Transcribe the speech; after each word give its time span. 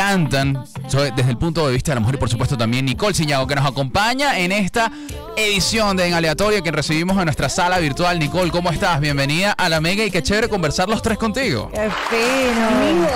encantan 0.00 0.64
desde 1.14 1.30
el 1.30 1.36
punto 1.36 1.66
de 1.66 1.74
vista 1.74 1.90
de 1.90 1.96
la 1.96 2.00
mujer 2.00 2.14
y 2.14 2.18
por 2.18 2.30
supuesto 2.30 2.56
también 2.56 2.86
Nicole 2.86 3.14
Ciñago 3.14 3.46
que 3.46 3.54
nos 3.54 3.66
acompaña 3.66 4.38
en 4.38 4.50
esta 4.50 4.90
edición 5.36 5.94
de 5.96 6.06
En 6.06 6.14
Aleatorio 6.14 6.62
que 6.62 6.72
recibimos 6.72 7.18
en 7.18 7.24
nuestra 7.24 7.50
sala 7.50 7.78
virtual. 7.78 8.18
Nicole, 8.18 8.50
¿cómo 8.50 8.70
estás? 8.70 8.98
Bienvenida 8.98 9.52
a 9.52 9.68
la 9.68 9.80
Mega 9.80 10.02
y 10.02 10.10
qué 10.10 10.22
chévere 10.22 10.48
conversar 10.48 10.88
los 10.88 11.02
tres 11.02 11.18
contigo. 11.18 11.70
Qué 11.74 11.90
fino. 12.08 12.66
Amigos, 12.66 13.10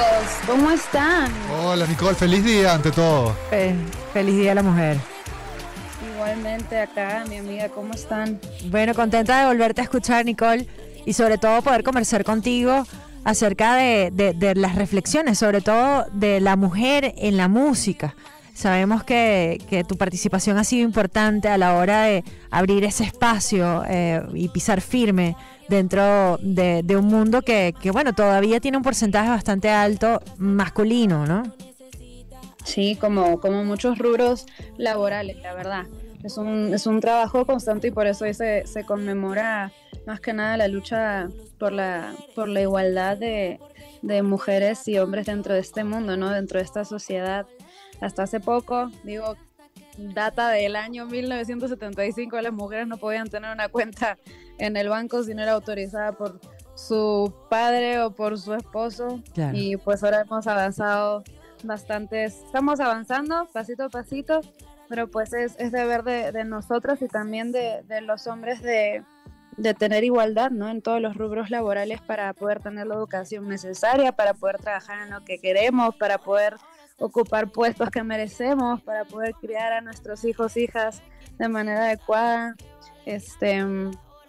¿cómo 0.46 0.70
están? 0.70 1.32
Hola 1.64 1.86
Nicole, 1.86 2.14
feliz 2.14 2.44
día 2.44 2.74
ante 2.74 2.90
todo. 2.90 3.34
feliz 4.12 4.36
día 4.36 4.52
a 4.52 4.56
la 4.56 4.62
mujer. 4.62 4.98
Igualmente 6.14 6.78
acá, 6.78 7.24
mi 7.28 7.38
amiga, 7.38 7.70
¿cómo 7.70 7.94
están? 7.94 8.38
Bueno, 8.66 8.94
contenta 8.94 9.40
de 9.40 9.46
volverte 9.46 9.80
a 9.80 9.84
escuchar, 9.84 10.24
Nicole, 10.26 10.68
y 11.06 11.14
sobre 11.14 11.38
todo 11.38 11.62
poder 11.62 11.82
conversar 11.82 12.24
contigo 12.24 12.86
acerca 13.24 13.76
de, 13.76 14.52
las 14.56 14.74
reflexiones, 14.74 15.38
sobre 15.38 15.60
todo 15.60 16.06
de 16.12 16.40
la 16.40 16.56
mujer 16.56 17.14
en 17.16 17.36
la 17.36 17.48
música. 17.48 18.14
Sabemos 18.54 19.02
que, 19.02 19.84
tu 19.88 19.96
participación 19.96 20.58
ha 20.58 20.64
sido 20.64 20.84
importante 20.84 21.48
a 21.48 21.58
la 21.58 21.76
hora 21.76 22.04
de 22.04 22.24
abrir 22.50 22.84
ese 22.84 23.04
espacio 23.04 23.82
eh, 23.88 24.22
y 24.34 24.48
pisar 24.48 24.80
firme 24.80 25.36
dentro 25.68 26.38
de, 26.40 26.84
un 26.96 27.06
mundo 27.06 27.42
que, 27.42 27.74
bueno, 27.92 28.12
todavía 28.12 28.60
tiene 28.60 28.76
un 28.76 28.84
porcentaje 28.84 29.28
bastante 29.28 29.70
alto 29.70 30.20
masculino, 30.38 31.26
¿no? 31.26 31.42
Sí, 32.64 32.96
como, 32.98 33.40
como 33.40 33.64
muchos 33.64 33.98
rubros 33.98 34.46
laborales, 34.78 35.36
la 35.42 35.52
verdad. 35.54 35.86
Es 36.24 36.38
un, 36.38 36.72
es 36.72 36.86
un 36.86 37.00
trabajo 37.00 37.44
constante 37.44 37.88
y 37.88 37.90
por 37.90 38.06
eso 38.06 38.24
se, 38.32 38.66
se 38.66 38.84
conmemora 38.84 39.72
más 40.06 40.20
que 40.20 40.32
nada 40.32 40.56
la 40.56 40.68
lucha 40.68 41.28
por 41.58 41.72
la, 41.72 42.14
por 42.34 42.48
la 42.48 42.62
igualdad 42.62 43.16
de, 43.18 43.60
de 44.02 44.22
mujeres 44.22 44.88
y 44.88 44.98
hombres 44.98 45.26
dentro 45.26 45.54
de 45.54 45.60
este 45.60 45.84
mundo, 45.84 46.16
¿no? 46.16 46.30
Dentro 46.30 46.58
de 46.58 46.64
esta 46.64 46.84
sociedad. 46.84 47.46
Hasta 48.00 48.24
hace 48.24 48.40
poco, 48.40 48.90
digo, 49.02 49.36
data 49.98 50.48
del 50.50 50.76
año 50.76 51.06
1975, 51.06 52.40
las 52.40 52.52
mujeres 52.52 52.86
no 52.86 52.96
podían 52.96 53.28
tener 53.28 53.52
una 53.52 53.68
cuenta 53.68 54.18
en 54.58 54.76
el 54.76 54.88
banco 54.88 55.22
si 55.22 55.34
no 55.34 55.42
era 55.42 55.52
autorizada 55.52 56.12
por 56.12 56.40
su 56.74 57.32
padre 57.48 58.00
o 58.00 58.10
por 58.10 58.38
su 58.38 58.54
esposo. 58.54 59.20
Y 59.52 59.76
pues 59.76 60.02
ahora 60.02 60.22
hemos 60.22 60.46
avanzado 60.46 61.22
bastante, 61.62 62.24
estamos 62.24 62.80
avanzando 62.80 63.48
pasito 63.52 63.84
a 63.84 63.88
pasito, 63.88 64.40
pero 64.88 65.08
pues 65.08 65.32
es, 65.32 65.56
es 65.58 65.72
deber 65.72 66.02
de, 66.02 66.32
de 66.32 66.44
nosotros 66.44 67.00
y 67.02 67.08
también 67.08 67.52
de, 67.52 67.82
de 67.88 68.00
los 68.00 68.26
hombres 68.26 68.62
de, 68.62 69.02
de 69.56 69.74
tener 69.74 70.04
igualdad 70.04 70.50
¿no? 70.50 70.68
en 70.68 70.82
todos 70.82 71.00
los 71.00 71.16
rubros 71.16 71.50
laborales 71.50 72.00
para 72.00 72.32
poder 72.32 72.60
tener 72.60 72.86
la 72.86 72.94
educación 72.94 73.48
necesaria, 73.48 74.12
para 74.12 74.34
poder 74.34 74.58
trabajar 74.58 75.02
en 75.02 75.10
lo 75.10 75.24
que 75.24 75.38
queremos, 75.38 75.94
para 75.96 76.18
poder 76.18 76.56
ocupar 76.98 77.50
puestos 77.50 77.90
que 77.90 78.02
merecemos, 78.02 78.82
para 78.82 79.04
poder 79.04 79.34
criar 79.34 79.72
a 79.72 79.80
nuestros 79.80 80.24
hijos, 80.24 80.56
hijas 80.56 81.02
de 81.38 81.48
manera 81.48 81.84
adecuada. 81.84 82.54
Este, 83.06 83.64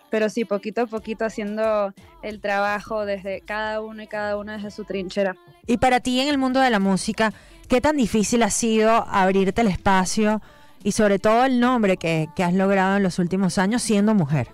pero 0.09 0.30
sí, 0.30 0.45
poquito 0.45 0.81
a 0.81 0.88
poquito 0.88 1.26
haciendo 1.26 1.94
el 2.22 2.39
trabajo 2.42 3.06
desde 3.06 3.42
cada 3.42 3.81
uno 3.81 4.03
y 4.03 4.08
cada 4.08 4.38
una 4.38 4.53
desde 4.53 4.72
su 4.72 4.83
trinchera. 4.83 5.36
Y 5.67 5.78
para 5.78 6.00
ti 6.00 6.20
en 6.20 6.28
el 6.28 6.38
mundo 6.38 6.59
de 6.59 6.70
la 6.70 6.80
música, 6.80 7.33
¿qué 7.67 7.81
tan 7.81 7.97
difícil 7.97 8.44
ha 8.44 8.49
sido 8.49 8.91
abrirte 9.08 9.61
el 9.61 9.67
espacio 9.67 10.41
y 10.83 10.91
sobre 10.91 11.19
todo 11.19 11.45
el 11.45 11.59
nombre 11.59 11.97
que, 11.97 12.27
que 12.35 12.44
has 12.44 12.53
logrado 12.53 12.97
en 12.97 13.03
los 13.03 13.19
últimos 13.19 13.58
años 13.58 13.81
siendo 13.81 14.13
mujer? 14.13 14.49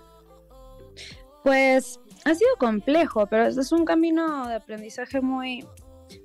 Pues 1.42 1.98
ha 2.24 2.34
sido 2.34 2.50
complejo, 2.58 3.26
pero 3.26 3.46
es 3.46 3.72
un 3.72 3.84
camino 3.84 4.46
de 4.46 4.54
aprendizaje 4.54 5.20
muy, 5.20 5.66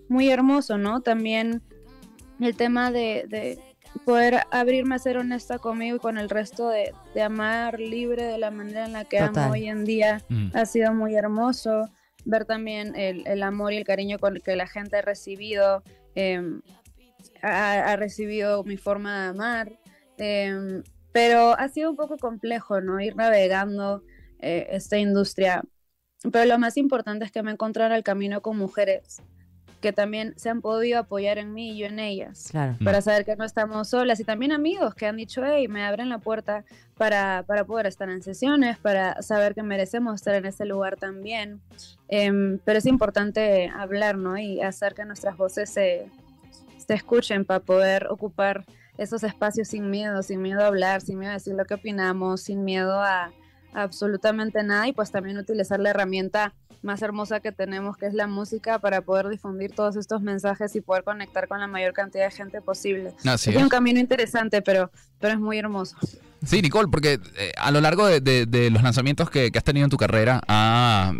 muy 0.07 0.29
hermoso, 0.29 0.77
¿no? 0.77 1.01
También 1.01 1.61
el 2.39 2.55
tema 2.55 2.91
de, 2.91 3.59
poder 4.05 4.41
abrirme 4.51 4.95
a 4.95 4.99
ser 4.99 5.17
honesta 5.17 5.57
conmigo 5.57 5.95
y 5.95 5.99
con 5.99 6.17
el 6.17 6.29
resto 6.29 6.69
de, 6.69 6.93
amar 7.21 7.79
libre 7.79 8.23
de 8.23 8.37
la 8.37 8.51
manera 8.51 8.85
en 8.85 8.93
la 8.93 9.05
que 9.05 9.19
amo 9.19 9.51
hoy 9.51 9.67
en 9.67 9.85
día 9.85 10.21
mm. 10.29 10.51
ha 10.53 10.65
sido 10.65 10.93
muy 10.93 11.15
hermoso. 11.15 11.89
Ver 12.25 12.45
también 12.45 12.93
el, 12.95 13.41
amor 13.41 13.73
y 13.73 13.77
el 13.77 13.85
cariño 13.85 14.19
con 14.19 14.35
el 14.35 14.43
que 14.43 14.55
la 14.55 14.67
gente 14.67 14.97
ha 14.97 15.01
recibido, 15.01 15.81
em, 16.17 16.61
ha, 17.41 17.95
recibido 17.95 18.63
mi 18.63 18.77
forma 18.77 19.21
de 19.21 19.27
amar. 19.29 19.79
Em, 20.17 20.83
pero 21.11 21.57
ha 21.57 21.69
sido 21.69 21.91
un 21.91 21.95
poco 21.95 22.17
complejo, 22.17 22.81
¿no? 22.81 22.99
Ir 22.99 23.15
navegando 23.15 24.03
eh, 24.39 24.67
esta 24.71 24.97
industria. 24.97 25.63
Pero 26.31 26.45
lo 26.45 26.59
más 26.59 26.77
importante 26.77 27.25
es 27.25 27.31
que 27.31 27.43
me 27.43 27.51
encontrara 27.51 27.95
el 27.95 28.03
camino 28.03 28.41
con 28.41 28.57
mujeres 28.57 29.21
que 29.81 29.93
también 29.93 30.33
se 30.37 30.49
han 30.49 30.61
podido 30.61 30.99
apoyar 30.99 31.37
en 31.37 31.53
mí 31.53 31.71
y 31.71 31.77
yo 31.77 31.85
en 31.85 31.99
ellas, 31.99 32.51
para 32.83 33.01
saber 33.01 33.25
que 33.25 33.35
no 33.35 33.45
estamos 33.45 33.89
solas. 33.89 34.19
Y 34.19 34.23
también 34.23 34.51
amigos 34.51 34.95
que 34.95 35.05
han 35.05 35.17
dicho, 35.17 35.43
hey, 35.45 35.67
me 35.67 35.83
abren 35.83 36.09
la 36.09 36.17
puerta 36.17 36.65
para, 36.97 37.43
para 37.45 37.63
poder 37.63 37.85
estar 37.85 38.09
en 38.09 38.23
sesiones, 38.23 38.77
para 38.79 39.21
saber 39.21 39.53
que 39.53 39.63
merecemos 39.63 40.15
estar 40.15 40.35
en 40.35 40.45
ese 40.45 40.65
lugar 40.65 40.97
también. 40.97 41.61
Em, 42.07 42.59
pero 42.65 42.79
es 42.79 42.85
importante 42.85 43.69
hablar, 43.69 44.17
¿no? 44.17 44.37
Y 44.37 44.61
hacer 44.61 44.95
que 44.95 45.05
nuestras 45.05 45.37
voces 45.37 45.69
se, 45.69 46.09
se 46.77 46.93
escuchen 46.93 47.45
para 47.45 47.59
poder 47.59 48.07
ocupar 48.09 48.65
esos 48.97 49.23
espacios 49.23 49.67
sin 49.67 49.91
miedo, 49.91 50.23
sin 50.23 50.41
miedo 50.41 50.61
a 50.61 50.67
hablar, 50.67 51.01
sin 51.01 51.19
miedo 51.19 51.31
a 51.31 51.35
decir 51.35 51.53
lo 51.53 51.65
que 51.65 51.75
opinamos, 51.75 52.41
sin 52.41 52.63
miedo 52.63 52.99
a, 52.99 53.31
absolutamente 53.73 54.63
nada. 54.63 54.87
Y 54.87 54.93
pues 54.93 55.11
también 55.11 55.37
utilizar 55.37 55.79
la 55.79 55.91
herramienta 55.91 56.53
más 56.87 57.01
hermosa 57.01 57.41
que 57.41 57.51
tenemos, 57.51 57.97
que 57.97 58.07
es 58.07 58.13
la 58.13 58.27
música, 58.27 58.79
para 58.79 59.01
poder 59.01 59.27
difundir 59.27 59.75
todos 59.75 59.97
estos 59.97 60.21
mensajes 60.21 60.75
y 60.75 60.81
poder 60.81 61.03
conectar 61.03 61.47
con 61.47 61.59
la 61.59 61.67
mayor 61.67 61.93
cantidad 61.93 62.25
de 62.25 62.31
gente 62.31 62.61
posible. 62.61 63.13
es, 63.23 63.47
un 63.47 63.69
camino 63.69 63.99
interesante, 63.99 64.61
pero, 64.61 64.89
pero 65.19 65.33
es 65.33 65.39
muy 65.39 65.59
hermoso. 65.59 65.97
Sí, 66.45 66.61
Nicole, 66.61 66.87
porque 66.87 67.19
eh, 67.37 67.51
a 67.57 67.71
lo 67.71 67.81
largo 67.81 68.07
de, 68.07 68.69
los 68.71 68.83
lanzamientos 68.83 69.29
que, 69.29 69.51
has 69.53 69.63
tenido 69.63 69.83
en 69.83 69.89
tu 69.89 69.97
carrera, 69.97 70.41
ah, 70.47 71.11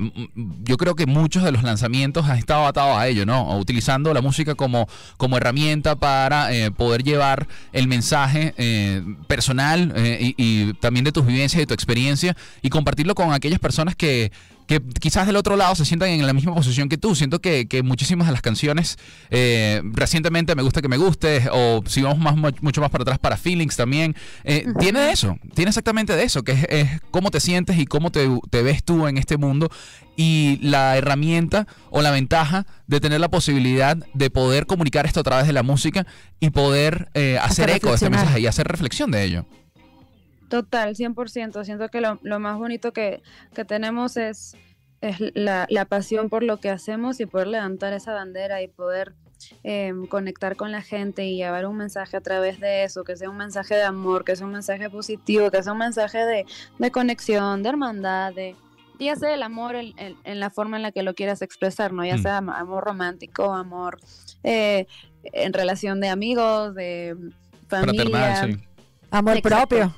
yo 0.64 0.78
creo 0.78 0.96
que 0.96 1.06
muchos 1.06 1.44
de 1.44 1.52
los 1.52 1.64
lanzamientos 1.64 2.26
han 2.28 2.38
estado 2.38 2.66
atados 2.66 2.98
a 2.98 3.08
ello, 3.08 3.26
¿no? 3.26 3.58
Utilizando 3.58 4.14
la 4.14 4.22
música 4.22 4.56
como, 4.56 4.88
como 5.18 5.38
herramienta 5.38 5.96
para 5.96 6.54
eh, 6.54 6.72
poder 6.72 7.04
llevar 7.04 7.48
el 7.74 7.88
mensaje 7.88 8.54
eh, 8.58 9.04
personal 9.28 9.94
y, 9.98 10.36
y, 10.38 10.74
también 10.76 11.04
de 11.04 11.12
tus 11.12 11.26
vivencias 11.26 11.56
y 11.56 11.64
de 11.64 11.68
tu 11.68 11.74
experiencia 11.74 12.38
y 12.62 12.70
compartirlo 12.70 13.16
con 13.16 13.34
aquellas 13.34 13.60
personas 13.60 13.96
que, 13.96 14.32
que 14.68 14.82
quizás 15.00 15.26
del 15.26 15.38
otro 15.38 15.56
lado 15.56 15.74
se 15.76 15.86
sientan 15.86 16.10
en 16.10 16.28
la 16.28 16.34
misma 16.34 16.54
posición 16.54 16.90
que 16.90 16.98
tú. 16.98 17.16
Siento 17.16 17.40
que, 17.40 17.68
muchísimas 17.84 18.28
de 18.28 18.34
las 18.34 18.42
canciones, 18.42 18.98
eh, 19.30 19.82
recientemente 19.86 20.56
Me 20.56 20.62
Gusta 20.62 20.82
Que 20.82 20.90
Me 20.90 20.98
Guste, 20.98 21.48
o 21.52 21.82
si 21.88 22.02
vamos 22.02 22.20
más, 22.20 22.54
mucho 22.62 22.82
más 22.82 22.90
para 22.90 23.04
atrás 23.04 23.18
para 23.18 23.38
Feelings 23.38 23.78
también, 23.78 24.16
eh, 24.44 24.66
tiene 24.80 25.00
de 25.00 25.12
eso, 25.12 25.38
tiene 25.56 25.70
exactamente 25.70 26.16
de 26.16 26.24
eso, 26.24 26.44
que 26.44 26.68
es, 26.70 27.02
cómo 27.12 27.32
te 27.32 27.40
sientes 27.40 27.78
y 27.80 27.86
cómo 27.86 28.12
te, 28.12 28.28
ves 28.52 28.84
tú 28.84 29.08
en 29.08 29.18
este 29.18 29.38
mundo 29.38 29.70
y 30.18 30.60
la 30.62 30.98
herramienta 30.98 31.68
o 31.90 32.02
la 32.02 32.12
ventaja 32.12 32.66
de 32.88 33.00
tener 33.00 33.22
la 33.22 33.30
posibilidad 33.30 33.96
de 34.14 34.30
poder 34.30 34.66
comunicar 34.66 35.06
esto 35.06 35.22
a 35.22 35.24
través 35.24 35.48
de 35.48 35.54
la 35.54 35.64
música 35.64 36.06
y 36.40 36.50
poder 36.50 37.10
eh, 37.14 37.38
hacer 37.42 37.70
eco 37.70 37.90
de 37.90 37.96
este 37.96 38.10
mensaje 38.10 38.42
y 38.42 38.48
hacer 38.48 38.68
reflexión 38.68 39.12
de 39.12 39.24
ello. 39.24 39.46
Total, 40.50 40.96
100%. 40.96 41.64
Siento 41.64 41.90
que 41.90 42.02
lo, 42.02 42.20
lo 42.24 42.40
más 42.40 42.58
bonito 42.58 42.94
que, 42.94 43.22
que 43.54 43.66
tenemos 43.66 44.18
es, 44.18 44.56
es 45.02 45.18
la, 45.36 45.68
la, 45.70 45.86
pasión 45.86 46.30
por 46.30 46.44
lo 46.44 46.58
que 46.58 46.70
hacemos 46.70 47.20
y 47.20 47.26
poder 47.26 47.48
levantar 47.48 47.94
esa 47.94 48.14
bandera 48.14 48.62
y 48.62 48.68
poder 48.68 49.14
em, 49.64 50.08
conectar 50.08 50.56
con 50.56 50.72
la 50.72 50.82
gente 50.82 51.26
y 51.26 51.38
llevar 51.38 51.66
un 51.66 51.78
mensaje 51.78 52.18
a 52.18 52.22
través 52.22 52.60
de 52.60 52.84
eso, 52.84 53.04
que 53.04 53.16
sea 53.16 53.30
un 53.30 53.38
mensaje 53.38 53.76
de 53.76 53.84
amor, 53.84 54.24
que 54.24 54.36
sea 54.36 54.46
un 54.46 54.54
mensaje 54.54 54.90
positivo, 54.90 55.52
que 55.52 55.62
sea 55.62 55.74
un 55.74 55.80
mensaje 55.80 56.20
de, 56.20 56.46
de 56.80 56.92
conexión, 56.92 57.62
de 57.64 57.70
hermandad, 57.70 58.34
de 58.34 58.56
ya 59.00 59.16
sea 59.16 59.34
el 59.34 59.44
amor 59.44 59.76
en, 59.76 59.94
en, 59.98 60.40
la 60.40 60.50
forma 60.50 60.78
en 60.78 60.84
la 60.84 60.92
que 60.92 61.04
lo 61.04 61.14
quieras 61.14 61.42
expresar, 61.44 61.94
¿no? 61.94 62.04
Ya 62.04 62.16
mm. 62.16 62.22
sea 62.22 62.38
amor 62.38 62.84
romántico, 62.84 63.54
amor 63.54 64.00
eh, 64.44 64.88
en 65.24 65.54
relación 65.54 66.00
de 66.00 66.10
amigos, 66.10 66.74
de 66.74 67.16
familia. 67.68 68.48
Amor 69.10 69.42
propio. 69.42 69.94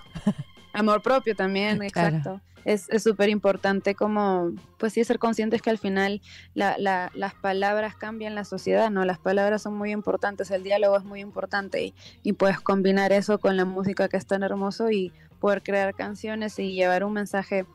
Amor 0.74 1.02
propio 1.02 1.36
también, 1.36 1.82
exacto. 1.82 2.42
Es 2.66 2.88
súper 3.02 3.30
importante 3.30 3.96
como, 3.96 4.52
pues 4.78 4.94
sí, 4.94 5.04
ser 5.04 5.18
conscientes 5.18 5.62
que 5.62 5.70
al 5.70 5.78
final 5.78 6.22
las 6.54 7.34
palabras 7.42 7.96
cambian 7.96 8.36
la 8.36 8.44
sociedad, 8.44 8.92
¿no? 8.92 9.06
Las 9.06 9.18
palabras 9.18 9.64
son 9.64 9.76
muy 9.76 9.92
importantes, 9.92 10.52
el 10.52 10.64
diálogo 10.64 10.98
es 10.98 11.04
muy 11.04 11.22
importante 11.22 11.94
y, 12.22 12.34
puedes 12.34 12.60
combinar 12.60 13.12
eso 13.12 13.40
con 13.40 13.58
la 13.58 13.66
música 13.66 14.08
que 14.08 14.18
es 14.18 14.26
tan 14.28 14.44
hermoso 14.44 14.92
y 14.92 15.12
poder 15.40 15.64
crear 15.64 15.96
canciones 15.96 16.60
y 16.60 16.74
llevar 16.74 17.04
un 17.04 17.14
mensaje 17.14 17.66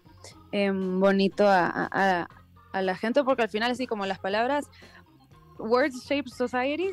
em, 0.53 1.01
bonito 1.01 1.45
a, 1.49 2.29
la 2.73 2.97
gente, 2.97 3.25
porque 3.25 3.43
al 3.43 3.49
final 3.49 3.71
así 3.71 3.87
como 3.87 4.05
las 4.05 4.19
palabras 4.19 4.67
words 5.59 6.05
shape 6.09 6.29
society. 6.29 6.91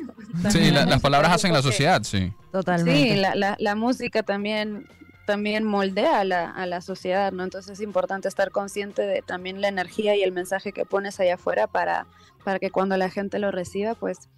Sí, 0.50 0.70
las 0.70 1.00
palabras 1.00 1.32
hacen 1.32 1.52
la 1.52 1.62
sociedad, 1.62 2.02
sí. 2.02 2.32
Totalmente. 2.52 3.14
Sí, 3.14 3.16
la, 3.16 3.56
la, 3.58 3.74
música 3.74 4.22
también 4.22 4.86
también 5.26 5.64
moldea 5.64 6.20
a 6.20 6.24
la, 6.24 6.50
a 6.50 6.66
la 6.66 6.80
sociedad, 6.80 7.32
¿no? 7.32 7.44
Entonces 7.44 7.72
es 7.78 7.80
importante 7.80 8.28
estar 8.28 8.50
consciente 8.50 9.02
de 9.02 9.22
también 9.22 9.60
la 9.60 9.68
energía 9.68 10.16
y 10.16 10.22
el 10.22 10.32
mensaje 10.32 10.72
que 10.72 10.84
pones 10.84 11.20
allá 11.20 11.34
afuera 11.34 11.66
para, 11.66 12.06
para 12.44 12.58
que 12.58 12.70
cuando 12.70 12.96
la 12.96 13.08
gente 13.10 13.38
lo 13.38 13.50
reciba, 13.52 13.94
pues 13.94 14.28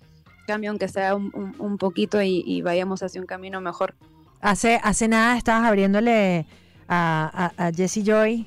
cambie 0.47 0.69
aunque 0.69 0.89
sea 0.89 1.15
un, 1.15 1.31
un- 1.35 1.55
un 1.59 1.79
poquito 1.79 2.21
y, 2.23 2.43
y 2.47 2.61
vayamos 2.63 3.03
hacia 3.03 3.21
un 3.21 3.27
camino 3.27 3.61
mejor. 3.63 3.95
Hace, 4.43 4.79
hace 4.83 5.09
nada 5.09 5.39
estabas 5.39 5.67
abriéndole 5.69 6.47
a, 6.87 7.53
a, 7.57 7.67
a 7.69 7.73
Jessie 7.73 8.03
Joy 8.05 8.47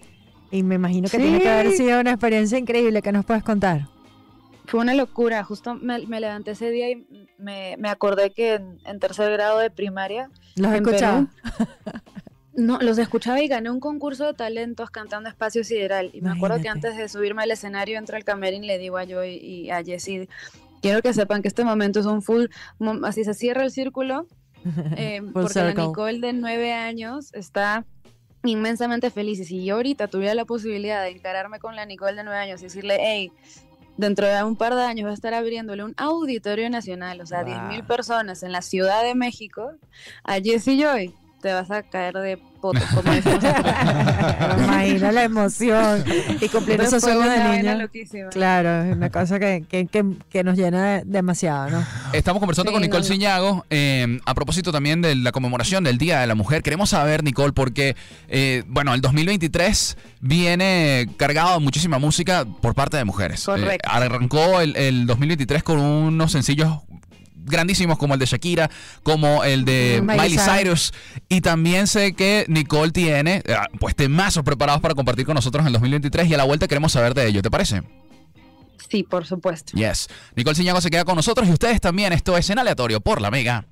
y 0.51 0.61
me 0.61 0.75
imagino 0.75 1.09
que 1.09 1.17
tiene 1.17 1.41
que 1.41 1.49
haber 1.49 1.71
sido 1.71 1.99
una 1.99 2.11
experiencia 2.11 2.57
increíble 2.59 3.01
que 3.01 3.11
nos 3.11 3.25
puedes 3.25 3.43
contar. 3.43 3.87
Fue 4.67 4.79
una 4.81 4.93
locura, 4.93 5.43
justo 5.43 5.75
me, 5.75 6.05
me 6.07 6.19
levanté 6.19 6.51
ese 6.51 6.69
día 6.69 6.89
y 6.91 7.07
me, 7.39 7.77
me 7.79 7.89
acordé 7.89 8.31
que 8.31 8.55
en, 8.55 8.79
en 8.85 8.99
tercer 8.99 9.31
grado 9.31 9.57
de 9.59 9.71
primaria 9.71 10.29
¿Los? 10.55 10.71
Perú, 10.71 11.27
No, 12.57 12.79
los 12.79 12.97
escuchaba 12.97 13.39
y 13.39 13.47
gané 13.47 13.69
un 13.69 13.79
concurso 13.79 14.25
de 14.25 14.33
talentos 14.33 14.89
cantando 14.89 15.29
Espacio 15.29 15.63
Sideral. 15.63 16.09
Y 16.11 16.21
me 16.21 16.31
acuerdo 16.31 16.59
que 16.59 16.67
antes 16.67 16.97
de 16.97 17.07
subirme 17.07 17.43
al 17.43 17.51
escenario, 17.51 17.99
entro 17.99 18.17
al 18.17 18.23
camerín 18.23 18.63
y 18.63 18.67
le 18.67 18.79
digo 18.79 18.97
a 18.97 19.05
Joy 19.05 19.35
y 19.35 19.69
a 19.69 19.83
Jessie, 19.83 20.27
quiero 20.81 21.03
que 21.03 21.13
sepan 21.13 21.43
que 21.43 21.49
este 21.49 21.63
momento 21.63 21.99
es 21.99 22.07
un 22.07 22.23
full, 22.23 22.47
así 23.03 23.23
se 23.23 23.35
cierra 23.35 23.63
el 23.63 23.69
círculo, 23.69 24.25
eh, 24.97 25.21
porque 25.33 25.59
la. 25.59 25.73
Nicole 25.75 26.19
de 26.19 26.33
nueve 26.33 26.73
años 26.73 27.31
está 27.35 27.85
inmensamente 28.43 29.11
feliz. 29.11 29.39
Y 29.39 29.45
si 29.45 29.63
yo 29.63 29.75
ahorita 29.75 30.07
tuviera 30.07 30.33
la 30.33 30.45
posibilidad 30.45 31.03
de 31.03 31.09
encararme 31.09 31.59
con 31.59 31.75
la 31.75 31.85
Nicole 31.85 32.15
de 32.15 32.23
nueve 32.23 32.39
años 32.39 32.61
y 32.61 32.63
decirle, 32.63 32.97
hey, 32.99 33.31
dentro 33.97 34.25
de 34.25 34.43
un 34.43 34.55
par 34.55 34.73
de 34.73 34.81
años 34.81 35.05
va 35.05 35.11
a 35.11 35.13
estar 35.13 35.35
abriéndole 35.35 35.83
un 35.83 35.93
auditorio 35.95 36.71
nacional, 36.71 37.21
o 37.21 37.25
sea, 37.27 37.43
diez 37.43 37.61
mil 37.69 37.81
Wow. 37.81 37.87
personas 37.87 38.41
en 38.41 38.51
la 38.51 38.63
Ciudad 38.63 39.03
de 39.03 39.13
México, 39.13 39.73
a 40.23 40.39
Jessie 40.41 40.83
Joy 40.83 41.13
te 41.41 41.53
vas 41.53 41.69
a 41.71 41.83
caer 41.83 42.13
de 42.15 42.37
poto, 42.59 42.79
como 42.95 43.11
decimos 43.13 43.39
Me 44.57 44.63
imagino 44.63 45.11
la 45.11 45.23
emoción 45.23 46.03
y 46.41 46.47
cumplir 46.49 46.81
esos 46.81 47.01
sueños 47.03 47.23
de 47.29 47.75
loquísima. 47.75 48.29
Claro, 48.29 48.83
es 48.89 48.95
una 48.95 49.09
cosa 49.11 49.39
que, 49.39 49.63
que, 49.69 49.85
que, 49.85 50.03
que 50.29 50.43
nos 50.43 50.57
llena 50.57 50.83
de- 50.97 51.03
demasiado, 51.05 51.69
¿no? 51.69 51.85
Estamos 52.13 52.39
conversando 52.39 52.71
Sí, 52.71 52.73
con 52.73 52.81
Nicole 52.81 53.01
no, 53.03 53.07
no. 53.07 53.13
Ciñago 53.13 53.65
eh, 53.69 54.19
a 54.25 54.33
propósito 54.33 54.71
también 54.71 55.01
de 55.01 55.15
la 55.15 55.31
conmemoración 55.31 55.83
del 55.83 55.97
Día 55.99 56.19
de 56.19 56.27
la 56.27 56.33
Mujer. 56.35 56.63
Queremos 56.63 56.89
saber, 56.89 57.23
Nicole, 57.23 57.53
porque, 57.53 57.95
eh, 58.27 58.63
bueno, 58.67 58.93
el 58.95 59.01
2023 59.01 59.97
viene 60.21 61.07
cargado 61.17 61.53
de 61.53 61.59
muchísima 61.59 61.99
música 61.99 62.45
por 62.61 62.73
parte 62.73 62.97
de 62.97 63.05
mujeres. 63.05 63.43
Correcto. 63.45 63.71
Eh, 63.73 63.77
arrancó 63.83 64.61
el, 64.61 64.75
el 64.75 65.05
2023 65.05 65.61
con 65.63 65.79
unos 65.79 66.31
sencillos 66.31 66.79
grandísimos 67.47 67.97
como 67.97 68.13
el 68.13 68.19
de 68.19 68.25
Shakira, 68.27 68.69
como 69.03 69.43
el 69.43 69.65
de 69.65 69.99
Mm, 70.01 70.05
Miley 70.05 70.29
Miley 70.29 70.37
Cyrus. 70.37 70.91
Cyrus. 70.91 70.93
Y 71.29 71.41
también 71.41 71.87
sé 71.87 72.13
que 72.13 72.45
Nicole 72.47 72.91
tiene 72.91 73.41
eh, 73.45 73.55
pues 73.79 73.95
temazos 73.95 74.43
preparados 74.43 74.81
para 74.81 74.93
compartir 74.93 75.25
con 75.25 75.35
nosotros 75.35 75.61
en 75.61 75.67
el 75.67 75.73
2023 75.73 76.29
y 76.29 76.33
a 76.33 76.37
la 76.37 76.43
vuelta 76.43 76.67
queremos 76.67 76.91
saber 76.91 77.13
de 77.13 77.27
ello. 77.27 77.41
¿Te 77.41 77.49
parece? 77.49 77.81
Sí, 78.89 79.03
por 79.03 79.25
supuesto. 79.25 79.73
Yes. 79.75 80.07
Nicole 80.35 80.55
Ciñago 80.55 80.79
se 80.81 80.89
queda 80.89 81.03
con 81.03 81.15
nosotros 81.15 81.47
y 81.47 81.51
ustedes 81.51 81.81
también. 81.81 82.13
Esto 82.13 82.37
es 82.37 82.49
en 82.49 82.59
aleatorio 82.59 83.01
por 83.01 83.21
la 83.21 83.31
Mega. 83.31 83.65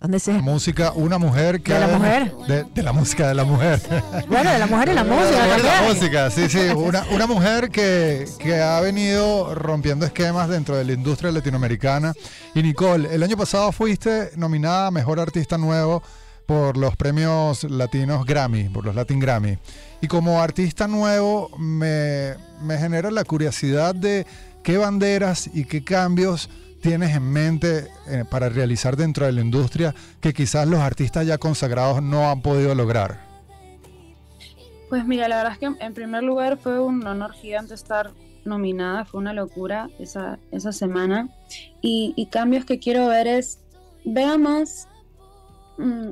¿Dónde 0.00 0.20
se...? 0.20 0.32
Música, 0.34 0.92
una 0.92 1.18
mujer 1.18 1.62
que... 1.62 1.72
¿De 1.72 1.80
la 1.80 1.88
mujer? 1.88 2.32
De, 2.46 2.64
de 2.64 2.82
la 2.82 2.92
música 2.92 3.28
de 3.28 3.34
la 3.34 3.44
mujer. 3.44 3.80
Bueno, 4.28 4.52
de 4.52 4.58
la 4.58 4.66
mujer 4.66 4.88
y 4.90 4.94
la 4.94 5.04
música 5.04 5.46
De 5.56 5.62
la 5.62 5.82
música, 5.88 6.30
sí, 6.30 6.48
sí. 6.48 6.58
Una, 6.76 7.04
una 7.12 7.26
mujer 7.26 7.70
que, 7.70 8.28
que 8.38 8.60
ha 8.60 8.80
venido 8.80 9.54
rompiendo 9.54 10.04
esquemas 10.04 10.48
dentro 10.48 10.76
de 10.76 10.84
la 10.84 10.92
industria 10.92 11.32
latinoamericana. 11.32 12.12
Y 12.54 12.62
Nicole, 12.62 13.14
el 13.14 13.22
año 13.22 13.36
pasado 13.36 13.72
fuiste 13.72 14.30
nominada 14.36 14.88
a 14.88 14.90
Mejor 14.90 15.18
Artista 15.18 15.56
Nuevo 15.56 16.02
por 16.46 16.76
los 16.76 16.94
premios 16.96 17.64
latinos 17.64 18.24
Grammy, 18.24 18.68
por 18.68 18.84
los 18.84 18.94
Latin 18.94 19.18
Grammy. 19.18 19.58
Y 20.00 20.06
como 20.06 20.40
artista 20.40 20.86
nuevo 20.86 21.50
me, 21.58 22.34
me 22.62 22.78
genera 22.78 23.10
la 23.10 23.24
curiosidad 23.24 23.94
de 23.94 24.26
qué 24.62 24.76
banderas 24.76 25.50
y 25.52 25.64
qué 25.64 25.82
cambios 25.82 26.48
tienes 26.86 27.16
en 27.16 27.32
mente 27.32 27.88
eh, 28.06 28.24
para 28.30 28.48
realizar 28.48 28.96
dentro 28.96 29.26
de 29.26 29.32
la 29.32 29.40
industria 29.40 29.92
que 30.20 30.32
quizás 30.32 30.68
los 30.68 30.78
artistas 30.78 31.26
ya 31.26 31.36
consagrados 31.36 32.00
no 32.00 32.30
han 32.30 32.42
podido 32.42 32.76
lograr. 32.76 33.18
Pues 34.88 35.04
mira, 35.04 35.26
la 35.26 35.38
verdad 35.38 35.54
es 35.54 35.58
que 35.58 35.84
en 35.84 35.94
primer 35.94 36.22
lugar 36.22 36.58
fue 36.58 36.78
un 36.78 37.04
honor 37.04 37.32
gigante 37.32 37.74
estar 37.74 38.12
nominada, 38.44 39.04
fue 39.04 39.18
una 39.18 39.32
locura 39.32 39.90
esa, 39.98 40.38
esa 40.52 40.70
semana. 40.70 41.28
Y, 41.82 42.14
y 42.14 42.26
cambios 42.26 42.64
que 42.64 42.78
quiero 42.78 43.08
ver 43.08 43.26
es, 43.26 43.58
vea 44.04 44.38
más, 44.38 44.86
mm, 45.78 46.10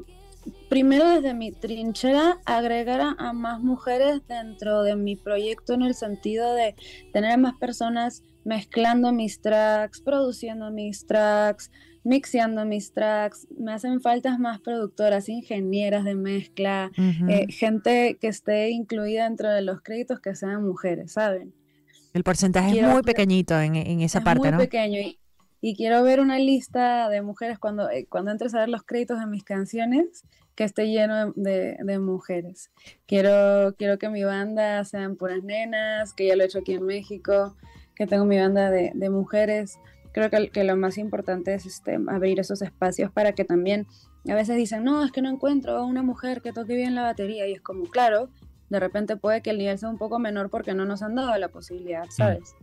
primero 0.68 1.08
desde 1.08 1.34
mi 1.34 1.52
trinchera, 1.52 2.38
agregar 2.44 3.00
a, 3.18 3.32
más 3.32 3.60
mujeres 3.60 4.26
dentro 4.26 4.82
de 4.82 4.96
mi 4.96 5.16
proyecto 5.16 5.74
en 5.74 5.82
el 5.82 5.94
sentido 5.94 6.54
de 6.54 6.74
tener 7.12 7.32
a 7.32 7.36
más 7.36 7.54
personas 7.58 8.22
mezclando 8.44 9.12
mis 9.12 9.40
tracks, 9.40 10.00
produciendo 10.00 10.70
mis 10.70 11.06
tracks, 11.06 11.70
mixeando 12.04 12.64
mis 12.64 12.92
tracks. 12.92 13.46
Me 13.58 13.72
hacen 13.72 14.00
faltas 14.00 14.38
más 14.38 14.60
productoras, 14.60 15.28
ingenieras 15.28 16.04
de 16.04 16.14
mezcla, 16.14 16.90
eh, 17.28 17.46
gente 17.48 18.18
que 18.20 18.28
esté 18.28 18.70
incluida 18.70 19.24
dentro 19.24 19.50
de 19.50 19.62
los 19.62 19.80
créditos 19.82 20.20
que 20.20 20.34
sean 20.34 20.64
mujeres, 20.64 21.12
¿saben? 21.12 21.54
El 22.12 22.22
porcentaje 22.22 22.78
es 22.78 22.86
muy 22.86 23.02
pequeñito 23.02 23.58
en, 23.60 23.74
en 23.74 24.00
esa 24.00 24.18
es 24.18 24.24
parte, 24.24 24.40
muy 24.40 24.52
¿no? 24.52 24.58
pequeño 24.58 25.00
y, 25.00 25.18
y 25.66 25.74
quiero 25.74 26.02
ver 26.02 26.20
una 26.20 26.38
lista 26.38 27.08
de 27.08 27.22
mujeres 27.22 27.58
cuando, 27.58 27.88
eh, 27.88 28.06
cuando 28.10 28.30
entres 28.30 28.54
a 28.54 28.58
ver 28.58 28.68
los 28.68 28.82
créditos 28.82 29.18
de 29.18 29.24
mis 29.24 29.44
canciones 29.44 30.24
que 30.54 30.62
esté 30.64 30.88
lleno 30.88 31.32
de, 31.36 31.78
de- 31.82 31.98
mujeres. 31.98 32.70
Quiero, 33.06 33.74
quiero 33.78 33.96
que 33.98 34.10
mi 34.10 34.24
banda 34.24 34.84
sean 34.84 35.16
puras 35.16 35.42
nenas, 35.42 36.12
que 36.12 36.26
ya 36.26 36.36
lo 36.36 36.42
he 36.42 36.46
hecho 36.48 36.58
aquí 36.58 36.74
en 36.74 36.84
México, 36.84 37.56
que 37.94 38.06
tengo 38.06 38.26
mi 38.26 38.38
banda 38.38 38.70
de, 38.70 38.92
de 38.94 39.08
mujeres. 39.08 39.78
Creo 40.12 40.28
que, 40.28 40.50
que 40.50 40.64
lo 40.64 40.76
más 40.76 40.98
importante 40.98 41.54
es 41.54 41.64
este, 41.64 41.98
abrir 42.08 42.40
esos 42.40 42.60
espacios 42.60 43.10
para 43.10 43.32
que 43.32 43.46
también 43.46 43.86
a 44.28 44.34
veces 44.34 44.56
dicen, 44.58 44.84
no, 44.84 45.02
es 45.02 45.12
que 45.12 45.22
no 45.22 45.30
encuentro 45.30 45.78
a 45.78 45.86
una 45.86 46.02
mujer 46.02 46.42
que 46.42 46.52
toque 46.52 46.76
bien 46.76 46.94
la 46.94 47.04
batería 47.04 47.48
y 47.48 47.54
es 47.54 47.62
como, 47.62 47.84
claro, 47.84 48.28
de 48.68 48.80
repente 48.80 49.16
puede 49.16 49.40
que 49.40 49.48
el 49.48 49.56
nivel 49.56 49.78
sea 49.78 49.88
un 49.88 49.96
poco 49.96 50.18
menor 50.18 50.50
porque 50.50 50.74
no 50.74 50.84
nos 50.84 51.00
han 51.00 51.14
dado 51.14 51.34
la 51.38 51.48
posibilidad, 51.48 52.04
¿sabes? 52.10 52.54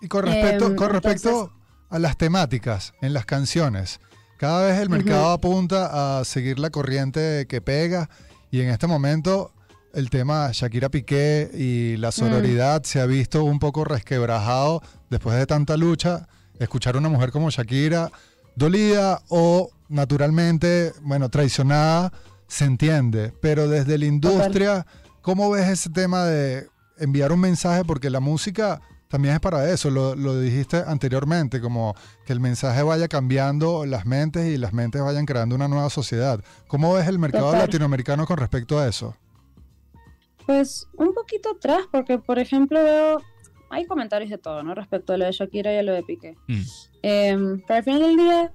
Y 0.00 0.06
con 0.06 0.26
respecto, 0.26 0.66
Em, 0.66 0.76
con 0.76 0.90
respecto 0.90 1.50
a 1.94 2.00
las 2.00 2.16
temáticas 2.16 2.92
en 3.02 3.12
las 3.12 3.24
canciones, 3.24 4.00
cada 4.36 4.66
vez 4.66 4.80
el 4.80 4.90
mercado 4.90 5.30
apunta 5.30 6.18
a 6.18 6.24
seguir 6.24 6.58
la 6.58 6.70
corriente 6.70 7.46
que 7.48 7.60
pega 7.60 8.10
y 8.50 8.62
en 8.62 8.70
este 8.70 8.88
momento 8.88 9.52
el 9.92 10.10
tema 10.10 10.50
Shakira 10.52 10.88
Piqué 10.88 11.48
y 11.54 11.96
la 11.98 12.10
sororidad 12.10 12.82
se 12.82 13.00
ha 13.00 13.06
visto 13.06 13.44
un 13.44 13.60
poco 13.60 13.84
resquebrajado 13.84 14.82
después 15.08 15.36
de 15.36 15.46
tanta 15.46 15.76
lucha. 15.76 16.26
Escuchar 16.58 16.96
a 16.96 16.98
una 16.98 17.08
mujer 17.08 17.30
como 17.30 17.48
Shakira 17.48 18.10
dolida 18.56 19.22
o 19.28 19.70
naturalmente, 19.88 20.92
bueno, 21.02 21.28
traicionada, 21.28 22.12
se 22.48 22.64
entiende, 22.64 23.32
pero 23.40 23.68
desde 23.68 23.98
la 23.98 24.06
industria, 24.06 24.84
¿cómo 25.22 25.48
ves 25.48 25.68
ese 25.68 25.90
tema 25.90 26.24
de 26.24 26.66
enviar 26.98 27.30
un 27.30 27.38
mensaje? 27.38 27.84
Porque 27.84 28.10
la 28.10 28.18
música 28.18 28.80
también 29.14 29.34
es 29.34 29.40
para 29.40 29.70
eso, 29.70 29.90
lo, 29.90 30.16
lo 30.16 30.40
dijiste 30.40 30.82
anteriormente, 30.84 31.60
como 31.60 31.94
que 32.26 32.32
el 32.32 32.40
mensaje 32.40 32.82
vaya 32.82 33.06
cambiando 33.06 33.86
las 33.86 34.06
mentes 34.06 34.52
y 34.52 34.58
las 34.58 34.72
mentes 34.72 35.00
vayan 35.02 35.24
creando 35.24 35.54
una 35.54 35.68
nueva 35.68 35.88
sociedad. 35.88 36.40
¿Cómo 36.66 36.92
ves 36.94 37.06
el 37.06 37.20
mercado 37.20 37.44
Total. 37.44 37.60
latinoamericano 37.60 38.26
con 38.26 38.38
respecto 38.38 38.76
a 38.76 38.88
eso? 38.88 39.14
Pues 40.46 40.88
un 40.94 41.14
poquito 41.14 41.52
atrás, 41.52 41.82
porque 41.92 42.18
por 42.18 42.40
ejemplo 42.40 42.82
veo, 42.82 43.22
hay 43.70 43.86
comentarios 43.86 44.30
de 44.30 44.38
todo, 44.38 44.64
¿no? 44.64 44.74
Respecto 44.74 45.12
a 45.12 45.16
lo 45.16 45.26
de 45.26 45.30
Shakira 45.30 45.72
y 45.72 45.76
a 45.76 45.84
lo 45.84 45.92
de 45.92 46.02
Piqué. 46.02 46.36
Mm. 46.48 46.62
Em, 47.02 47.60
pero 47.68 47.76
al 47.76 47.84
final 47.84 48.00
del 48.00 48.16
día, 48.16 48.52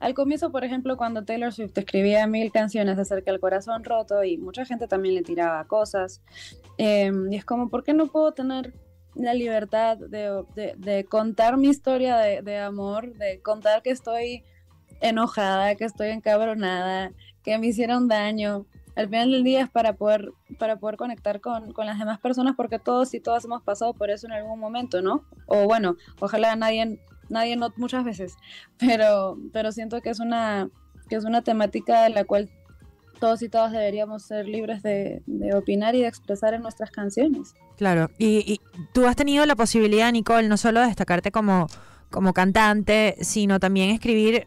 al 0.00 0.12
comienzo, 0.12 0.52
por 0.52 0.64
ejemplo, 0.64 0.98
cuando 0.98 1.24
Taylor 1.24 1.50
Swift 1.50 1.78
escribía 1.78 2.26
mil 2.26 2.52
canciones 2.52 2.98
acerca 2.98 3.30
del 3.30 3.40
corazón 3.40 3.84
roto 3.84 4.22
y 4.22 4.36
mucha 4.36 4.66
gente 4.66 4.86
también 4.86 5.14
le 5.14 5.22
tiraba 5.22 5.64
cosas, 5.64 6.20
em, 6.76 7.32
y 7.32 7.36
es 7.36 7.46
como, 7.46 7.70
¿por 7.70 7.84
qué 7.84 7.94
no 7.94 8.08
puedo 8.08 8.32
tener 8.32 8.74
la 9.14 9.34
libertad 9.34 9.96
de, 9.98 10.44
de- 10.76 11.04
contar 11.04 11.56
mi 11.56 11.68
historia 11.68 12.16
de, 12.18 12.42
de 12.42 12.58
amor, 12.58 13.14
de 13.14 13.40
contar 13.40 13.82
que 13.82 13.90
estoy 13.90 14.42
enojada, 15.00 15.74
que 15.74 15.84
estoy 15.84 16.08
encabronada, 16.08 17.12
que 17.42 17.58
me 17.58 17.68
hicieron 17.68 18.08
daño? 18.08 18.66
Al 18.96 19.06
final 19.08 19.32
del 19.32 19.42
día 19.42 19.62
es 19.62 19.70
para 19.70 19.94
poder, 19.94 20.30
para 20.58 20.76
poder 20.78 20.96
conectar 20.96 21.40
con, 21.40 21.72
con 21.72 21.86
las 21.86 21.98
demás 21.98 22.20
personas 22.20 22.54
porque 22.56 22.78
todos 22.78 23.12
y 23.14 23.20
todas 23.20 23.44
hemos 23.44 23.62
pasado 23.62 23.92
por 23.92 24.10
eso 24.10 24.26
en 24.26 24.32
algún 24.32 24.60
momento, 24.60 25.02
¿no? 25.02 25.24
O 25.46 25.64
bueno, 25.64 25.96
ojalá 26.20 26.54
nadie, 26.54 27.00
nadie 27.28 27.56
no 27.56 27.72
muchas 27.76 28.04
veces, 28.04 28.36
pero, 28.78 29.36
pero 29.52 29.72
siento 29.72 30.00
que 30.00 30.10
es 30.10 30.20
una, 30.20 30.70
que 31.08 31.16
es 31.16 31.24
una 31.24 31.42
temática 31.42 32.04
de 32.04 32.10
la 32.10 32.24
cual 32.24 32.50
todos 33.18 33.42
y 33.42 33.48
todas 33.48 33.72
deberíamos 33.72 34.24
ser 34.24 34.46
libres 34.46 34.82
de, 34.82 35.22
de 35.26 35.54
opinar 35.54 35.94
y 35.94 36.02
de 36.02 36.08
expresar 36.08 36.54
en 36.54 36.62
nuestras 36.62 36.90
canciones. 36.90 37.54
Claro, 37.76 38.10
y, 38.18 38.38
y 38.46 38.60
tú 38.92 39.06
has 39.06 39.16
tenido 39.16 39.46
la 39.46 39.56
posibilidad, 39.56 40.12
Nicole, 40.12 40.48
no 40.48 40.56
solo 40.56 40.80
de 40.80 40.86
destacarte 40.86 41.30
como, 41.30 41.66
como 42.10 42.32
cantante, 42.32 43.16
sino 43.20 43.58
también 43.58 43.90
escribir 43.90 44.46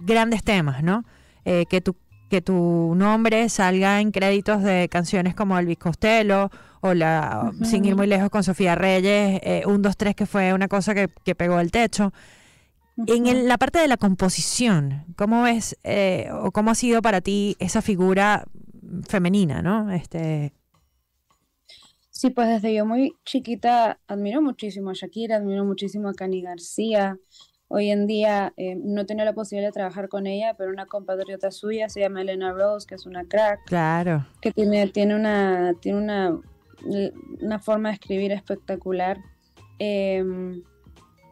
grandes 0.00 0.42
temas, 0.42 0.82
¿no? 0.82 1.04
Eh, 1.44 1.66
que, 1.68 1.80
tu, 1.80 1.96
que 2.30 2.40
tu 2.40 2.94
nombre 2.96 3.48
salga 3.48 4.00
en 4.00 4.12
créditos 4.12 4.62
de 4.62 4.88
canciones 4.88 5.34
como 5.34 5.58
Elvis 5.58 5.78
Costello 5.78 6.50
o 6.80 6.94
la, 6.94 7.52
sin 7.62 7.84
ir 7.84 7.94
muy 7.94 8.06
lejos 8.06 8.30
con 8.30 8.42
Sofía 8.42 8.74
Reyes, 8.74 9.40
eh, 9.42 9.62
un, 9.66 9.82
dos, 9.82 9.96
tres, 9.96 10.14
que 10.16 10.26
fue 10.26 10.52
una 10.52 10.68
cosa 10.68 10.94
que, 10.94 11.08
que 11.24 11.34
pegó 11.34 11.60
el 11.60 11.70
techo. 11.70 12.12
En 13.06 13.26
el- 13.26 13.48
la 13.48 13.58
parte 13.58 13.78
de 13.78 13.88
la 13.88 13.96
composición, 13.96 15.04
¿cómo 15.16 15.42
ves 15.42 15.78
eh, 15.84 16.28
o 16.32 16.50
cómo 16.52 16.70
ha 16.70 16.74
sido 16.74 17.00
para 17.02 17.20
ti 17.20 17.56
esa 17.58 17.80
figura 17.82 18.44
femenina, 19.08 19.62
¿no? 19.62 19.90
Este, 19.90 20.52
Sí, 22.10 22.30
pues 22.30 22.46
desde 22.48 22.74
yo 22.74 22.86
muy 22.86 23.16
chiquita 23.24 23.98
admiro 24.06 24.42
muchísimo 24.42 24.90
a 24.90 24.92
Shakira, 24.92 25.36
admiro 25.36 25.64
muchísimo 25.64 26.08
a 26.08 26.14
Cani 26.14 26.42
García. 26.42 27.16
Hoy 27.68 27.90
en 27.90 28.06
día 28.06 28.52
eh, 28.58 28.76
no 28.76 29.06
tenido 29.06 29.24
la 29.24 29.32
posibilidad 29.32 29.70
de 29.70 29.72
trabajar 29.72 30.08
con 30.08 30.26
ella, 30.26 30.54
pero 30.56 30.70
una 30.70 30.86
compatriota 30.86 31.50
suya 31.50 31.88
se 31.88 32.00
llama 32.00 32.20
Elena 32.20 32.52
Rose, 32.52 32.86
que 32.86 32.94
es 32.96 33.06
una 33.06 33.24
crack, 33.24 33.64
claro. 33.64 34.26
que 34.42 34.52
tiene, 34.52 34.86
tiene 34.88 35.16
una, 35.16 35.72
tiene 35.80 35.98
una, 35.98 36.38
una 37.40 37.58
forma 37.58 37.88
de 37.88 37.94
escribir 37.94 38.30
espectacular. 38.30 39.16
Em, 39.78 40.62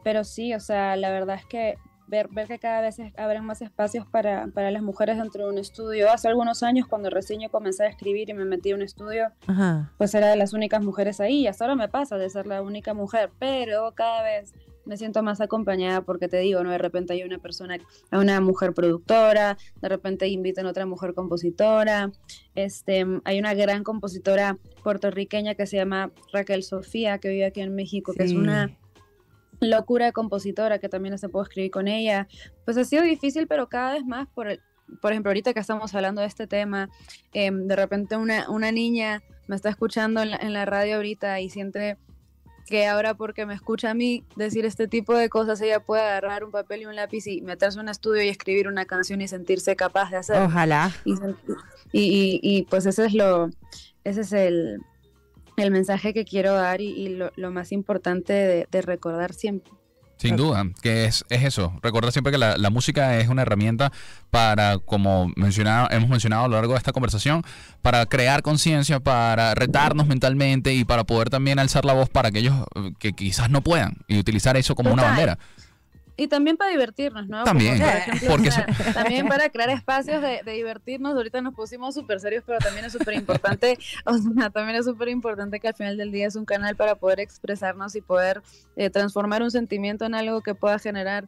pero 0.03 0.23
sí, 0.23 0.53
o 0.53 0.59
sea, 0.59 0.95
la 0.95 1.11
verdad 1.11 1.37
es 1.37 1.45
que 1.45 1.77
ver, 2.11 2.27
ver 2.29 2.47
que 2.47 2.59
cada 2.59 2.81
vez 2.81 2.97
abren 3.17 3.45
más 3.45 3.61
espacios 3.61 4.05
para, 4.05 4.47
para 4.47 4.69
las 4.69 4.83
mujeres 4.83 5.17
dentro 5.17 5.45
de 5.45 5.51
un 5.51 5.57
estudio. 5.57 6.11
Hace 6.11 6.27
algunos 6.27 6.61
años, 6.61 6.87
cuando 6.87 7.09
recién 7.09 7.39
yo 7.39 7.49
comencé 7.49 7.85
a 7.85 7.87
escribir 7.87 8.29
y 8.29 8.33
me 8.33 8.45
metí 8.45 8.71
a 8.71 8.75
un 8.75 8.81
estudio, 8.81 9.31
Ajá. 9.47 9.91
pues 9.97 10.13
era 10.13 10.27
de 10.27 10.35
las 10.35 10.53
únicas 10.53 10.83
mujeres 10.83 11.19
ahí 11.21 11.41
y 11.41 11.47
hasta 11.47 11.63
ahora 11.63 11.75
me 11.75 11.87
pasa 11.87 12.17
de 12.17 12.29
ser 12.29 12.45
la 12.47 12.61
única 12.61 12.93
mujer, 12.93 13.31
pero 13.39 13.93
cada 13.95 14.23
vez 14.23 14.53
me 14.83 14.97
siento 14.97 15.23
más 15.23 15.39
acompañada 15.41 16.01
porque 16.01 16.27
te 16.27 16.37
digo, 16.37 16.63
¿no? 16.63 16.71
De 16.71 16.77
repente 16.77 17.13
hay 17.13 17.23
una 17.23 17.37
persona, 17.37 17.77
a 18.09 18.19
una 18.19 18.41
mujer 18.41 18.73
productora, 18.73 19.57
de 19.81 19.89
repente 19.89 20.27
invitan 20.27 20.65
a 20.65 20.71
otra 20.71 20.85
mujer 20.85 21.13
compositora, 21.13 22.11
este, 22.55 23.05
hay 23.23 23.39
una 23.39 23.53
gran 23.53 23.83
compositora 23.83 24.57
puertorriqueña 24.83 25.55
que 25.55 25.65
se 25.65 25.77
llama 25.77 26.11
Raquel 26.33 26.63
Sofía, 26.63 27.19
que 27.19 27.29
vive 27.29 27.45
aquí 27.45 27.61
en 27.61 27.75
México, 27.75 28.13
que 28.13 28.23
es 28.23 28.33
una 28.33 28.75
locura 29.61 30.05
de 30.07 30.11
compositora, 30.11 30.79
que 30.79 30.89
también 30.89 31.17
se 31.17 31.29
puedo 31.29 31.43
escribir 31.43 31.71
con 31.71 31.87
ella. 31.87 32.27
Pues 32.65 32.77
ha 32.77 32.83
sido 32.83 33.03
difícil, 33.03 33.47
pero 33.47 33.69
cada 33.69 33.93
vez 33.93 34.05
más 34.05 34.27
por 34.33 34.47
por 35.01 35.13
ejemplo, 35.13 35.29
ahorita 35.29 35.53
que 35.53 35.61
estamos 35.61 35.95
hablando 35.95 36.19
de 36.19 36.27
este 36.27 36.47
tema, 36.47 36.89
em, 37.31 37.65
de 37.65 37.77
repente 37.77 38.17
una, 38.17 38.49
una 38.49 38.73
niña 38.73 39.21
me 39.47 39.55
está 39.55 39.69
escuchando 39.69 40.21
en 40.21 40.31
la, 40.31 40.35
en 40.37 40.51
la 40.51 40.65
radio 40.65 40.97
ahorita 40.97 41.39
y 41.39 41.49
siente 41.49 41.97
que 42.67 42.85
ahora 42.87 43.13
porque 43.13 43.45
me 43.45 43.53
escucha 43.53 43.91
a 43.91 43.93
mí 43.93 44.25
decir 44.35 44.65
este 44.65 44.89
tipo 44.89 45.15
de 45.15 45.29
cosas, 45.29 45.61
ella 45.61 45.79
puede 45.79 46.01
agarrar 46.01 46.43
un 46.43 46.51
papel 46.51 46.81
y 46.81 46.85
un 46.87 46.95
lápiz 46.97 47.25
y 47.27 47.39
meterse 47.41 47.77
en 47.79 47.83
un 47.83 47.89
estudio 47.89 48.21
y 48.21 48.27
escribir 48.27 48.67
una 48.67 48.83
canción 48.85 49.21
y 49.21 49.29
sentirse 49.29 49.77
capaz 49.77 50.09
de 50.11 50.17
hacerlo. 50.17 50.45
Ojalá. 50.47 50.91
Y, 51.05 51.13
y- 51.93 52.39
y, 52.43 52.63
pues 52.63 52.85
ese 52.85 53.05
es 53.05 53.13
lo, 53.13 53.49
ese 54.03 54.21
es 54.21 54.33
el, 54.33 54.81
el 55.57 55.71
mensaje 55.71 56.13
que 56.13 56.25
quiero 56.25 56.53
dar 56.53 56.81
y, 56.81 56.89
y 56.89 57.09
lo, 57.09 57.31
lo 57.35 57.51
más 57.51 57.71
importante 57.71 58.33
de, 58.33 58.67
de 58.69 58.81
recordar 58.81 59.33
siempre. 59.33 59.71
Sin 60.17 60.35
duda, 60.35 60.63
que 60.83 61.05
es, 61.05 61.25
es 61.29 61.43
eso. 61.43 61.73
Recuerda 61.81 62.11
siempre 62.11 62.31
que 62.31 62.37
la, 62.37 62.55
la 62.55 62.69
música 62.69 63.17
es 63.17 63.27
una 63.27 63.41
herramienta 63.41 63.91
para, 64.29 64.77
como 64.77 65.31
mencionado, 65.35 65.87
hemos 65.89 66.09
mencionado 66.09 66.45
a 66.45 66.47
lo 66.47 66.57
largo 66.57 66.73
de 66.73 66.77
esta 66.77 66.91
conversación, 66.91 67.41
para 67.81 68.05
crear 68.05 68.43
conciencia, 68.43 68.99
para 68.99 69.55
retarnos 69.55 70.05
mentalmente 70.05 70.75
y 70.75 70.85
para 70.85 71.05
poder 71.05 71.31
también 71.31 71.57
alzar 71.57 71.85
la 71.85 71.93
voz 71.93 72.07
para 72.07 72.29
aquellos 72.29 72.53
eh, 72.75 72.91
que 72.99 73.13
quizás 73.13 73.49
no 73.49 73.61
puedan 73.61 73.97
y 74.07 74.19
utilizar 74.19 74.55
eso 74.57 74.75
como 74.75 74.93
una 74.93 75.01
bandera. 75.01 75.39
Y 76.21 76.27
también 76.27 76.55
para 76.55 76.69
divertirnos, 76.69 77.27
¿no? 77.27 77.43
También, 77.43 77.79
Como, 77.79 77.89
por 77.89 77.97
ejemplo, 77.97 78.29
porque 78.29 78.49
o 78.49 78.51
sea, 78.51 78.67
también 78.93 79.27
para 79.27 79.49
crear 79.49 79.71
espacios 79.71 80.21
de, 80.21 80.43
de 80.45 80.51
divertirnos. 80.51 81.15
Ahorita 81.15 81.41
nos 81.41 81.55
pusimos 81.55 81.95
súper 81.95 82.19
serios, 82.19 82.43
pero 82.45 82.59
también 82.59 82.85
es 82.85 82.93
súper 82.93 83.15
importante, 83.15 83.79
o 84.05 84.15
sea, 84.15 84.51
también 84.51 84.77
es 84.77 84.85
súper 84.85 85.09
importante 85.09 85.59
que 85.59 85.67
al 85.69 85.73
final 85.73 85.97
del 85.97 86.11
día 86.11 86.27
es 86.27 86.35
un 86.35 86.45
canal 86.45 86.75
para 86.75 86.93
poder 86.93 87.19
expresarnos 87.19 87.95
y 87.95 88.01
poder 88.01 88.43
eh, 88.75 88.91
transformar 88.91 89.41
un 89.41 89.49
sentimiento 89.49 90.05
en 90.05 90.13
algo 90.13 90.41
que 90.41 90.53
pueda 90.53 90.77
generar 90.77 91.27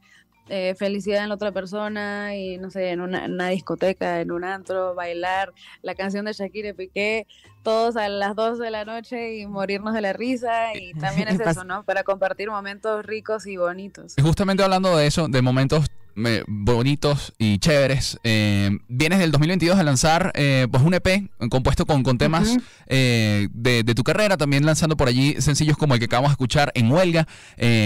eh, 0.49 0.75
felicidad 0.75 1.23
en 1.23 1.29
la 1.29 1.35
otra 1.35 1.51
persona 1.51 2.35
y, 2.35 2.57
no 2.57 2.69
sé, 2.69 2.91
en 2.91 3.01
una, 3.01 3.25
en 3.25 3.33
una 3.33 3.49
discoteca, 3.49 4.21
en 4.21 4.31
un 4.31 4.43
antro, 4.43 4.93
bailar 4.93 5.53
la 5.81 5.95
canción 5.95 6.25
de 6.25 6.33
Shakira 6.33 6.73
Piqué, 6.73 7.27
todos 7.63 7.95
a 7.95 8.09
las 8.09 8.35
2 8.35 8.59
de 8.59 8.69
la 8.69 8.83
noche 8.85 9.37
y 9.37 9.47
morirnos 9.47 9.93
de 9.93 10.01
la 10.01 10.13
risa. 10.13 10.75
Y 10.75 10.93
también 10.95 11.29
es 11.29 11.39
eso, 11.39 11.63
¿no? 11.63 11.83
Para 11.83 12.03
compartir 12.03 12.49
momentos 12.49 13.05
ricos 13.05 13.47
y 13.47 13.57
bonitos. 13.57 14.15
Justamente 14.21 14.63
hablando 14.63 14.95
de 14.97 15.07
eso, 15.07 15.27
de 15.27 15.41
momentos 15.41 15.87
eh, 16.15 16.43
bonitos 16.47 17.33
y 17.37 17.59
chéveres, 17.59 18.19
eh, 18.23 18.69
vienes 18.87 19.19
del 19.19 19.31
2022 19.31 19.77
a 19.77 19.83
lanzar 19.83 20.31
eh, 20.35 20.67
pues 20.71 20.83
un 20.83 20.93
EP 20.93 21.29
compuesto 21.49 21.85
con, 21.85 22.03
con 22.03 22.17
temas 22.17 22.57
eh, 22.87 23.47
de, 23.51 23.83
de 23.83 23.95
tu 23.95 24.03
carrera, 24.03 24.37
también 24.37 24.65
lanzando 24.65 24.97
por 24.97 25.07
allí 25.07 25.35
sencillos 25.41 25.77
como 25.77 25.93
el 25.93 25.99
que 25.99 26.05
acabamos 26.05 26.31
de 26.31 26.33
escuchar 26.33 26.71
en 26.75 26.91
Huelga, 26.91 27.27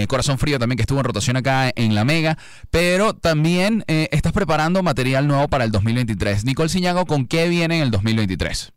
Corazón 0.08 0.38
Frío 0.38 0.58
también 0.58 0.76
que 0.76 0.82
estuvo 0.82 0.98
en 0.98 1.04
rotación 1.04 1.36
acá 1.36 1.70
en 1.74 1.94
La 1.94 2.04
Mega, 2.04 2.38
pero 2.70 3.14
también 3.14 3.84
estás 3.86 4.32
preparando 4.32 4.82
material 4.82 5.26
nuevo 5.26 5.48
para 5.48 5.64
el 5.64 5.70
2023. 5.70 6.44
Nicole 6.44 6.68
Ciñago, 6.68 7.06
¿con 7.06 7.26
qué 7.26 7.48
viene 7.48 7.76
en 7.76 7.82
el 7.82 7.90
2023? 7.90 8.72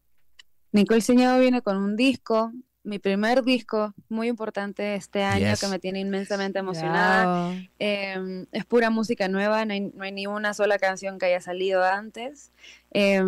Nicole 0.74 1.02
Ciñado 1.02 1.40
viene 1.40 1.62
con 1.62 1.78
un 1.78 1.96
disco, 1.96 2.52
mi 2.84 2.98
primer 3.00 3.44
disco, 3.44 3.94
muy 4.10 4.28
importante 4.28 4.96
este 4.96 5.24
año, 5.24 5.48
Yes. 5.52 5.62
que 5.62 5.68
me 5.68 5.80
tiene 5.80 6.00
inmensamente 6.00 6.60
emocionada. 6.60 7.24
Bravo. 7.52 7.62
Eh, 7.80 8.46
es 8.52 8.66
pura 8.66 8.90
música 8.90 9.28
nueva, 9.28 9.64
no 9.66 9.74
hay, 9.74 9.82
no 9.82 10.04
hay 10.04 10.12
ni 10.12 10.26
una 10.28 10.54
sola 10.54 10.80
canción 10.80 11.20
que 11.20 11.28
haya 11.28 11.42
salido 11.42 11.84
antes. 11.84 12.52
Eh, 12.92 13.22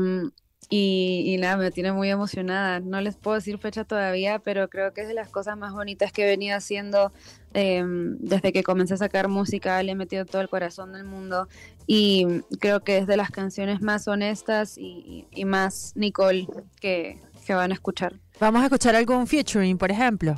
y, 0.69 1.23
y 1.27 1.37
nada, 1.37 1.57
me 1.57 1.69
tiene 1.71 1.91
muy 1.91 2.09
emocionada. 2.09 2.79
No 2.79 2.99
les 3.01 3.15
puedo 3.15 3.35
decir 3.35 3.57
fecha 3.59 3.83
todavía, 3.83 4.39
pero 4.39 4.69
creo 4.69 4.91
que 4.93 5.01
es 5.01 5.07
de 5.07 5.13
las 5.13 5.29
cosas 5.29 5.55
más 5.57 5.73
bonitas 5.73 6.11
que 6.11 6.23
he 6.23 6.25
venido 6.25 6.55
haciendo 6.57 7.11
eh, 7.53 7.83
desde 7.85 8.53
que 8.53 8.63
comencé 8.63 8.95
a 8.95 8.97
sacar 8.97 9.27
música. 9.27 9.83
Le 9.83 9.91
he 9.91 9.95
metido 9.95 10.25
todo 10.25 10.41
el 10.41 10.49
corazón 10.49 10.93
del 10.93 11.03
mundo 11.03 11.47
y 11.85 12.25
creo 12.59 12.79
que 12.79 12.97
es 12.97 13.05
de 13.07 13.17
las 13.17 13.29
canciones 13.29 13.81
más 13.81 14.07
honestas 14.07 14.77
y, 14.77 15.27
y- 15.31 15.41
y 15.41 15.45
más 15.45 15.91
Nicole 15.95 16.47
que, 16.79 17.19
que 17.43 17.53
van 17.53 17.71
a 17.71 17.73
escuchar. 17.73 18.13
Vamos 18.39 18.61
a 18.61 18.65
escuchar 18.65 18.95
algún 18.95 19.27
featuring, 19.27 19.77
por 19.77 19.91
ejemplo. 19.91 20.35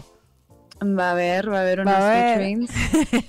Va 0.83 1.09
a 1.09 1.11
haber, 1.11 1.49
va 1.49 1.59
a 1.59 1.61
haber 1.61 1.79
unos 1.79 1.93
a 1.93 2.11
featurings. 2.11 2.69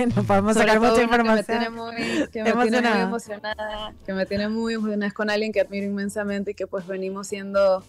no 0.16 0.25
podemos 0.25 0.54
Sobre 0.54 0.66
sacar 0.66 0.80
todo 0.83 0.90
mucha 0.90 1.04
uno 1.04 1.11
que 1.16 1.23
me 1.23 1.40
información. 1.40 1.59
tiene 1.59 1.71
muy, 1.71 1.95
que 1.95 2.42
me 2.42 2.52
tiene 2.52 2.80
muy 2.83 3.00
Emocionada. 3.02 3.95
que 4.04 4.12
me 4.12 4.26
tiene 4.26 4.49
muy 4.49 4.75
emocionada, 4.75 5.06
es 5.06 5.12
con 5.14 5.30
alguien 5.30 5.52
que 5.52 5.61
admiro 5.61 5.87
inmensamente 5.87 6.50
y 6.50 6.54
que 6.54 6.66
pues 6.66 6.87
venimos 6.88 7.28
siendo 7.28 7.85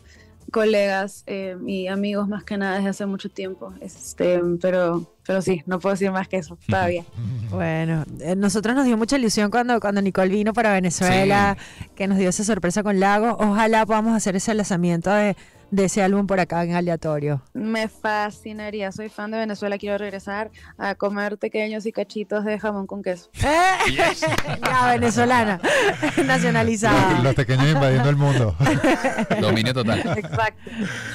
colegas 0.51 1.23
eh, 1.27 1.57
y 1.65 1.87
amigos 1.87 2.27
más 2.27 2.43
que 2.43 2.57
nada 2.57 2.75
desde 2.75 2.89
hace 2.89 3.05
mucho 3.05 3.29
tiempo. 3.29 3.73
Este, 3.81 4.39
pero, 4.61 5.11
pero 5.25 5.41
sí, 5.41 5.63
no 5.65 5.79
puedo 5.79 5.93
decir 5.93 6.11
más 6.11 6.27
que 6.27 6.37
eso 6.37 6.57
todavía. 6.67 7.03
Bueno, 7.49 8.03
eh, 8.19 8.35
nosotros 8.35 8.75
nos 8.75 8.85
dio 8.85 8.97
mucha 8.97 9.17
ilusión 9.17 9.49
cuando, 9.49 9.79
cuando 9.79 10.01
Nicole 10.01 10.29
vino 10.29 10.53
para 10.53 10.71
Venezuela, 10.73 11.57
que 11.95 12.07
nos 12.07 12.17
dio 12.17 12.29
esa 12.29 12.43
sorpresa 12.43 12.83
con 12.83 12.99
Lago. 12.99 13.37
Ojalá 13.39 13.85
podamos 13.85 14.15
hacer 14.15 14.35
ese 14.35 14.53
lanzamiento 14.53 15.09
de, 15.11 15.35
de 15.71 15.85
ese 15.85 16.01
álbum 16.01 16.27
por 16.27 16.39
acá 16.39 16.63
en 16.63 16.73
aleatorio. 16.73 17.41
Me 17.53 17.87
fascinaría, 17.87 18.91
soy 18.91 19.09
fan 19.09 19.31
de 19.31 19.37
Venezuela, 19.37 19.77
quiero 19.77 19.97
regresar 19.97 20.51
a 20.77 20.95
comer 20.95 21.37
pequeños 21.37 21.85
y 21.85 21.91
cachitos 21.91 22.45
de 22.45 22.59
jamón 22.59 22.87
con 22.87 23.03
queso. 23.03 23.29
ya, 23.33 24.87
venezolana, 24.91 25.59
nacionalizada. 26.25 27.21
Los 27.21 27.35
pequeños 27.35 27.67
invadiendo 27.67 28.09
el 28.09 28.15
mundo. 28.15 28.55
Dominio 29.41 29.73
total. 29.73 29.99
Exacto. 30.17 30.71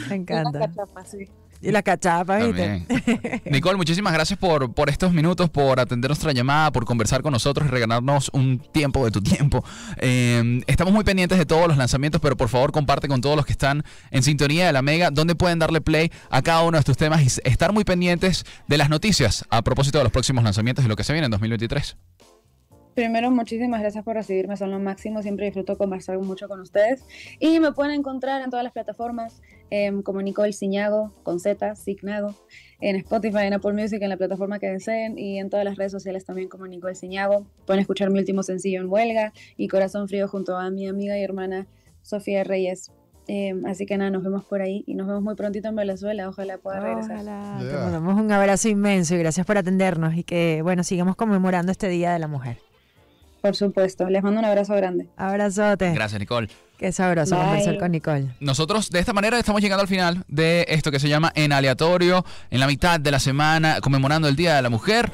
Me 0.09 0.17
encanta. 0.17 0.51
Una 0.51 0.61
cachapa, 0.61 1.05
sí. 1.05 1.29
Y 1.63 1.71
la 1.71 1.83
cachapa, 1.83 2.39
¿viste? 2.39 3.43
Nicole, 3.51 3.77
muchísimas 3.77 4.13
gracias 4.13 4.39
por, 4.39 4.75
por 4.75 4.91
estos 4.91 5.13
minutos, 5.13 5.49
por 5.49 5.79
atender 5.79 6.11
nuestra 6.11 6.33
llamada, 6.33 6.73
por 6.73 6.85
conversar 6.85 7.23
con 7.23 7.33
nosotros 7.33 7.69
y 7.69 7.71
regalarnos 7.71 8.31
un 8.33 8.59
tiempo 8.59 9.05
de 9.05 9.13
tu 9.13 9.23
tiempo. 9.23 9.65
Eh, 9.99 10.61
estamos 10.67 10.93
muy 10.93 11.05
pendientes 11.05 11.39
de 11.39 11.47
todos 11.47 11.69
los 11.69 11.77
lanzamientos, 11.77 12.21
pero 12.21 12.37
por 12.37 12.49
favor 12.49 12.73
comparte 12.73 13.07
con 13.07 13.21
todos 13.21 13.37
los 13.37 13.47
que 13.47 13.53
están 13.53 13.85
en 14.11 14.23
sintonía 14.25 14.67
de 14.67 14.73
la 14.73 14.83
Mega, 14.83 15.11
donde 15.11 15.37
pueden 15.37 15.61
darle 15.61 15.81
play 15.81 16.11
a 16.31 16.43
cada 16.43 16.63
uno 16.63 16.79
de 16.79 16.85
tus 16.85 16.97
temas 16.97 17.23
y 17.23 17.49
estar 17.49 17.73
muy 17.73 17.85
pendientes 17.85 18.45
de 18.67 18.77
las 18.77 18.91
noticias 18.91 19.45
a 19.49 19.63
propósito 19.63 19.99
de 19.99 20.05
los 20.05 20.13
próximos 20.13 20.43
lanzamientos 20.43 20.85
de 20.85 20.89
lo 20.89 20.97
que 20.97 21.05
se 21.05 21.13
viene 21.13 21.27
en 21.27 21.31
2023. 21.31 21.97
Primero, 22.95 23.31
muchísimas 23.31 23.81
gracias 23.81 24.05
por 24.05 24.17
recibirme, 24.17 24.57
son 24.57 24.71
lo 24.71 24.79
máximo, 24.79 25.23
siempre 25.23 25.47
disfruto 25.47 25.79
conversar 25.79 26.19
mucho 26.19 26.47
con 26.47 26.61
ustedes. 26.61 27.05
Y 27.41 27.59
me 27.59 27.73
pueden 27.73 27.93
encontrar 27.93 28.43
en 28.43 28.51
todas 28.51 28.63
las 28.65 28.73
plataformas, 28.75 29.41
em, 29.71 30.03
como 30.03 30.21
Nicole 30.21 30.53
Ciñago, 30.53 31.11
con 31.23 31.41
Z, 31.41 31.75
Signago, 31.77 32.35
en 32.81 32.97
Spotify, 32.97 33.45
en 33.47 33.55
Apple 33.55 33.73
Music, 33.73 34.03
en 34.03 34.11
la 34.11 34.19
plataforma 34.19 34.59
que 34.59 34.69
deseen, 34.69 35.19
y 35.19 35.39
en 35.39 35.49
todas 35.49 35.65
las 35.65 35.77
redes 35.77 35.93
sociales 35.93 36.27
también 36.27 36.49
como 36.51 36.67
Nicole 36.67 36.95
Ciñago. 36.95 37.47
Pueden 37.67 37.81
escuchar 37.81 38.11
mi 38.11 38.19
último 38.19 38.43
sencillo 38.43 38.81
en 38.83 38.89
Huelga 38.91 39.33
y 39.57 39.69
Corazón 39.69 40.07
Frío 40.09 40.29
junto 40.29 40.57
a 40.59 40.71
mi 40.71 40.87
amiga 40.87 41.17
y 41.19 41.23
hermana 41.23 41.67
Sofía 42.03 42.45
Reyes. 42.45 42.91
Em, 43.29 43.65
así 43.67 43.87
que 43.87 43.97
nada, 43.97 44.11
nos 44.11 44.23
vemos 44.25 44.45
por 44.45 44.61
ahí 44.61 44.83
y 44.87 44.97
nos 44.97 45.07
vemos 45.07 45.23
muy 45.23 45.35
prontito 45.37 45.69
en 45.69 45.77
Venezuela, 45.77 46.29
ojalá 46.29 46.59
pueda 46.59 46.81
regresar. 46.81 47.13
Ojalá. 47.13 47.57
Te 47.61 47.65
Yeah. 47.67 47.79
mandamos 47.85 48.21
un 48.21 48.33
abrazo 48.33 48.69
inmenso 48.69 49.15
y 49.15 49.19
gracias 49.19 49.47
por 49.47 49.57
atendernos 49.57 50.15
y 50.17 50.25
que, 50.25 50.61
bueno, 50.63 50.83
sigamos 50.83 51.17
conmemorando 51.17 51.71
este 51.73 51.89
Día 51.89 52.13
de 52.13 52.19
la 52.19 52.27
Mujer. 52.29 52.59
Por 53.43 53.57
supuesto, 53.57 54.09
les 54.09 54.23
mando 54.23 54.39
un 54.39 54.47
abrazo 54.47 54.73
grande. 54.75 55.09
Abrazote. 55.17 55.93
Gracias, 55.93 56.21
Nicole. 56.21 56.49
Qué 56.79 56.93
sabroso 56.93 57.35
Bye. 57.35 57.45
conversar 57.45 57.79
con 57.79 57.91
Nicole. 57.91 58.29
Nosotros 58.39 58.89
de 58.91 59.01
esta 59.01 59.13
manera 59.13 59.39
estamos 59.39 59.61
llegando 59.61 59.83
al 59.83 59.89
final 59.89 60.25
de 60.29 60.65
esto 60.69 60.93
que 60.93 61.01
se 61.01 61.09
llama 61.09 61.33
En 61.35 61.53
Aleatorio, 61.53 62.25
en 62.51 62.61
la 62.61 62.69
mitad 62.69 63.01
de 63.01 63.11
la 63.11 63.19
semana, 63.19 63.81
conmemorando 63.81 64.29
el 64.29 64.37
Día 64.37 64.55
de 64.55 64.63
la 64.63 64.71
Mujer. 64.71 65.11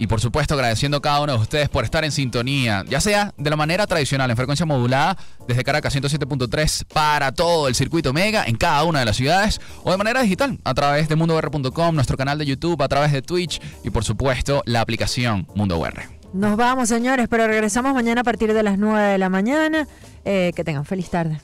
Y 0.00 0.06
por 0.06 0.20
supuesto 0.20 0.54
agradeciendo 0.54 0.96
a 0.96 1.02
cada 1.02 1.20
uno 1.20 1.34
de 1.34 1.38
ustedes 1.38 1.68
por 1.68 1.84
estar 1.84 2.04
en 2.04 2.10
sintonía, 2.10 2.84
ya 2.88 3.00
sea 3.00 3.34
de 3.36 3.50
la 3.50 3.56
manera 3.56 3.86
tradicional, 3.86 4.30
en 4.30 4.36
frecuencia 4.36 4.64
modulada, 4.66 5.16
desde 5.46 5.62
Caracas 5.62 5.94
107.3 5.94 6.86
para 6.86 7.32
todo 7.32 7.68
el 7.68 7.74
circuito 7.74 8.12
Mega, 8.12 8.44
en 8.46 8.56
cada 8.56 8.82
una 8.84 9.00
de 9.00 9.04
las 9.04 9.16
ciudades, 9.16 9.60
o 9.84 9.90
de 9.90 9.98
manera 9.98 10.22
digital, 10.22 10.58
a 10.64 10.72
través 10.74 11.08
de 11.08 11.16
mundovr.com, 11.16 11.94
nuestro 11.94 12.16
canal 12.16 12.38
de 12.38 12.46
YouTube, 12.46 12.82
a 12.82 12.88
través 12.88 13.12
de 13.12 13.20
Twitch 13.20 13.60
y 13.84 13.90
por 13.90 14.02
supuesto 14.02 14.62
la 14.64 14.80
aplicación 14.80 15.46
Mundo 15.54 15.76
VR. 15.78 16.19
Nos 16.32 16.56
vamos, 16.56 16.88
señores, 16.88 17.26
pero 17.28 17.46
regresamos 17.46 17.92
mañana 17.92 18.20
a 18.20 18.24
partir 18.24 18.52
de 18.54 18.62
las 18.62 18.78
9 18.78 19.12
de 19.12 19.18
la 19.18 19.28
mañana. 19.28 19.88
Eh, 20.24 20.52
que 20.54 20.64
tengan 20.64 20.84
feliz 20.84 21.10
tarde. 21.10 21.40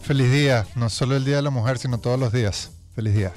Feliz 0.00 0.32
día, 0.32 0.66
no 0.76 0.88
solo 0.88 1.16
el 1.16 1.24
Día 1.24 1.36
de 1.36 1.42
la 1.42 1.50
Mujer, 1.50 1.78
sino 1.78 1.98
todos 1.98 2.18
los 2.18 2.32
días. 2.32 2.70
Feliz 2.94 3.14
día. 3.14 3.32